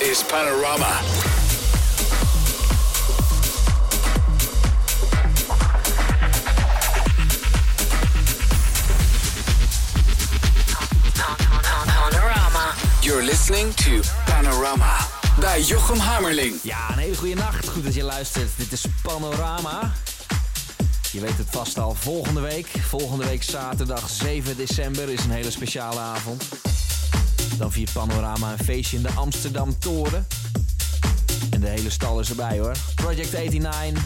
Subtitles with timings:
[0.00, 1.00] is Panorama.
[11.84, 12.74] Panorama.
[13.00, 14.96] You're listening to Panorama
[15.40, 16.54] bij Jochem Hamerling.
[16.62, 17.68] Ja, een hele goede nacht.
[17.68, 18.48] Goed dat je luistert.
[18.56, 19.92] Dit is Panorama.
[21.12, 21.94] Je weet het vast al.
[21.94, 26.44] Volgende week, volgende week zaterdag 7 december is een hele speciale avond.
[27.58, 30.26] Dan viert Panorama een feestje in de Amsterdam Toren.
[31.50, 32.72] En de hele stal is erbij hoor.
[32.94, 34.04] Project 89,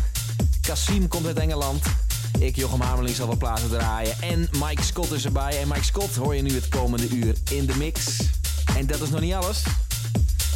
[0.61, 1.85] Kasim komt uit Engeland.
[2.39, 4.17] Ik, Jochem Hamerling, zal wel platen draaien.
[4.21, 5.61] En Mike Scott is erbij.
[5.61, 8.17] En Mike Scott hoor je nu het komende uur in de mix.
[8.77, 9.63] En dat is nog niet alles.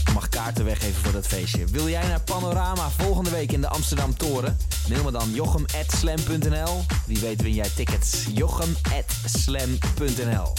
[0.05, 1.65] Je mag kaarten weggeven voor dat feestje.
[1.65, 4.59] Wil jij naar Panorama volgende week in de Amsterdam Toren?
[4.89, 6.85] Mail me dan jochem.slam.nl.
[7.07, 8.25] Wie weet win jij tickets.
[8.33, 10.53] jochem.slam.nl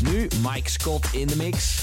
[0.00, 1.82] Nu Mike Scott in de mix.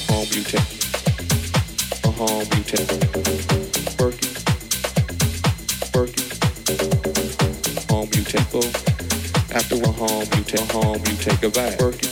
[11.41, 12.10] goodbye.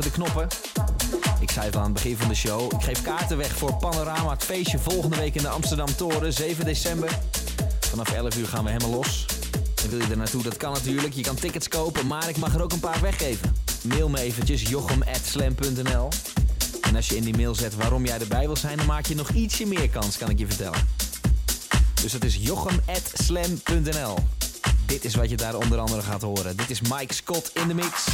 [0.00, 0.48] De knoppen.
[1.40, 2.72] Ik zei het al aan het begin van de show.
[2.72, 6.64] Ik geef kaarten weg voor Panorama, het feestje volgende week in de Amsterdam Toren, 7
[6.64, 7.18] december.
[7.80, 9.26] Vanaf 11 uur gaan we helemaal los.
[9.82, 10.42] En wil je er naartoe?
[10.42, 11.14] Dat kan natuurlijk.
[11.14, 13.56] Je kan tickets kopen, maar ik mag er ook een paar weggeven.
[13.82, 16.08] Mail me eventjes jochem.slam.nl
[16.82, 19.14] En als je in die mail zet waarom jij erbij wil zijn, dan maak je
[19.14, 20.88] nog ietsje meer kans, kan ik je vertellen.
[22.02, 24.18] Dus dat is jochem.slam.nl
[24.86, 26.56] Dit is wat je daar onder andere gaat horen.
[26.56, 28.06] Dit is Mike Scott in de mix.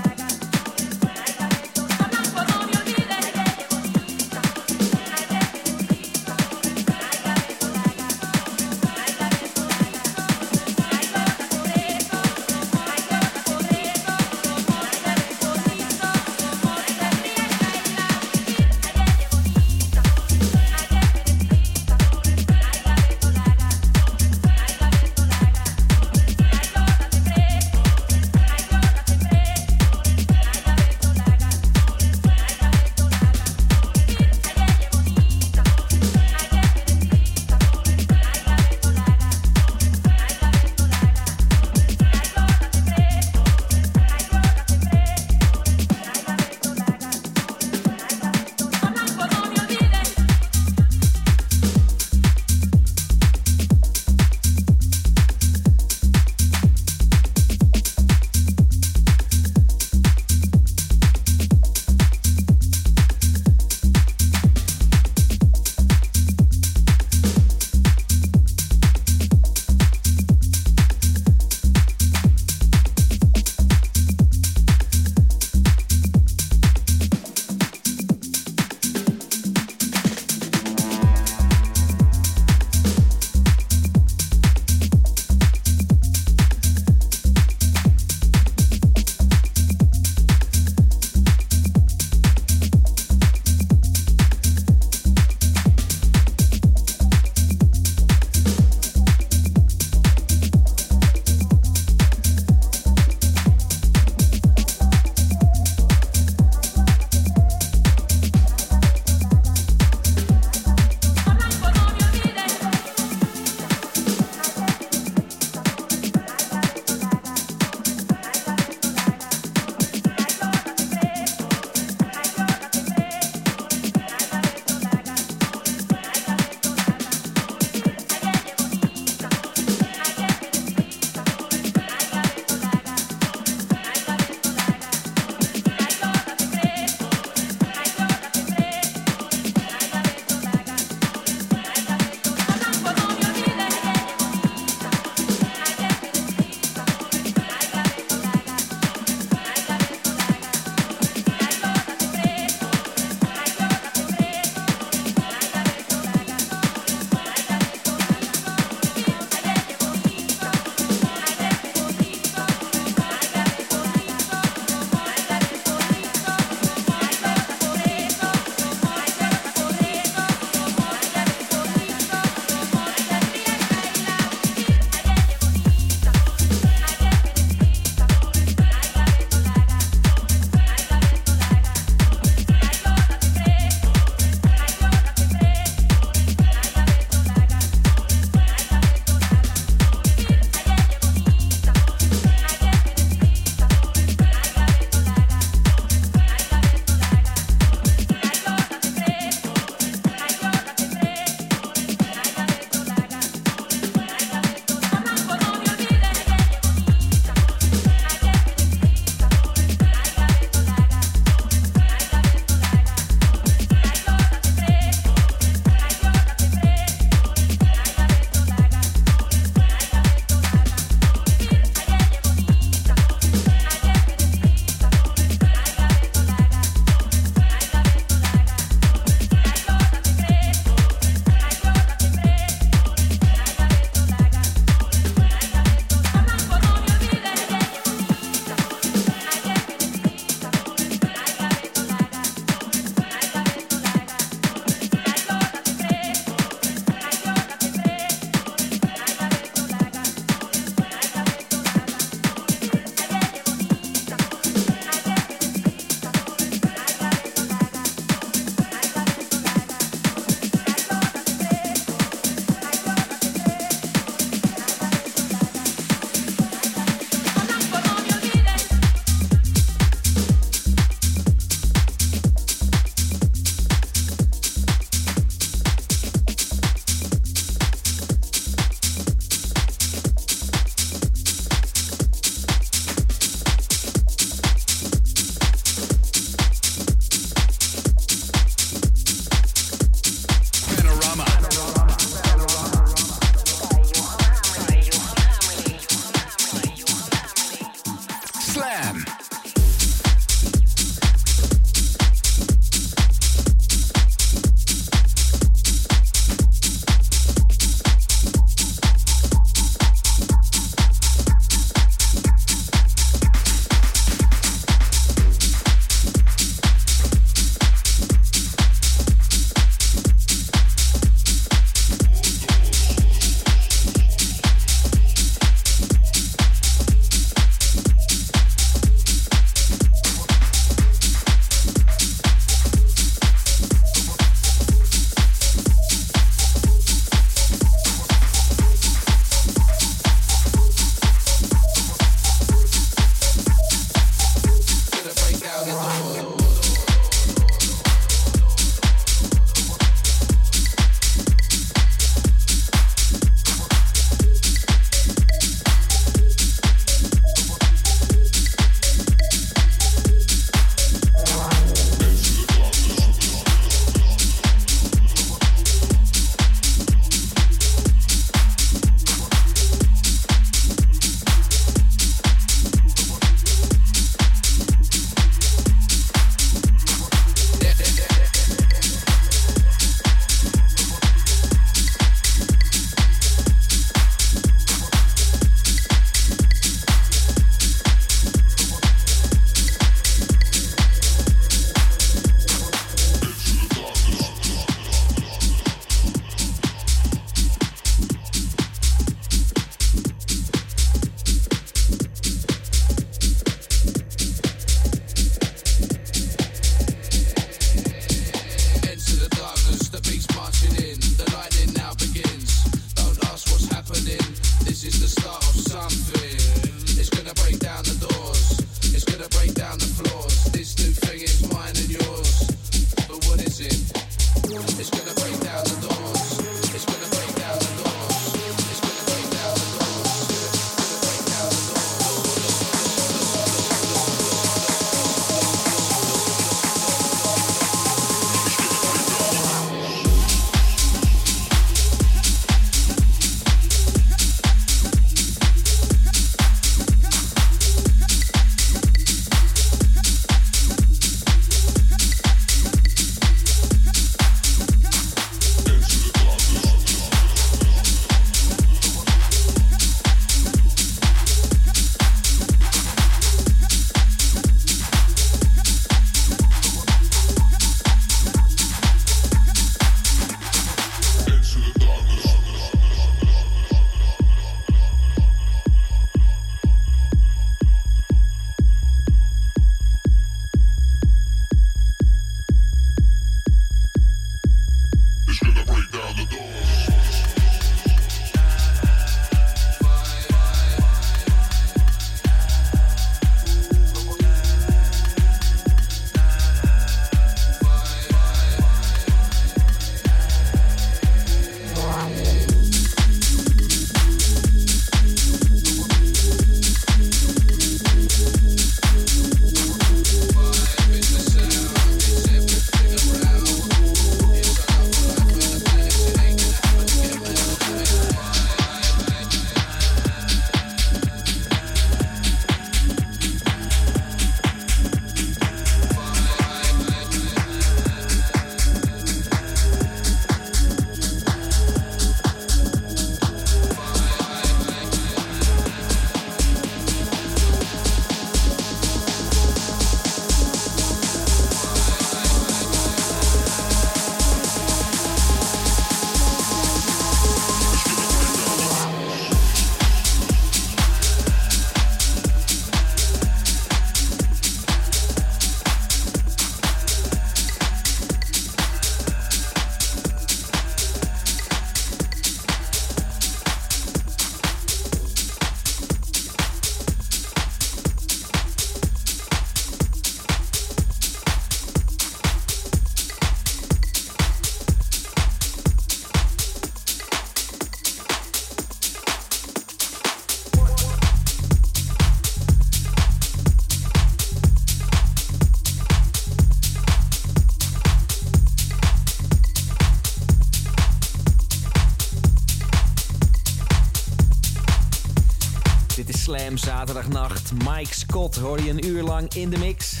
[596.60, 597.52] Zaterdagnacht.
[597.52, 600.00] Mike Scott hoor je een uur lang in de mix.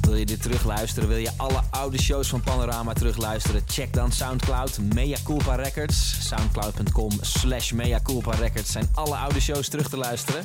[0.00, 1.08] Wil je dit terugluisteren?
[1.08, 3.62] Wil je alle oude shows van Panorama terugluisteren?
[3.66, 6.28] Check dan Soundcloud, Mea Culpa Records.
[6.28, 10.44] Soundcloud.com slash Mea Culpa Records zijn alle oude shows terug te luisteren.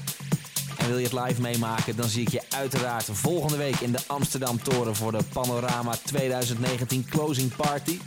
[0.77, 3.99] En wil je het live meemaken, dan zie ik je uiteraard volgende week in de
[4.07, 7.99] Amsterdam Toren voor de Panorama 2019 Closing Party.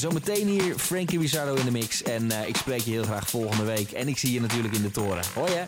[0.00, 3.64] Zometeen hier Frankie Rizzardo in de mix en uh, ik spreek je heel graag volgende
[3.64, 3.90] week.
[3.90, 5.24] En ik zie je natuurlijk in de toren.
[5.34, 5.64] Hoi hè!